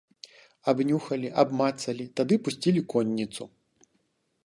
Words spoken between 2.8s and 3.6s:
конніцу.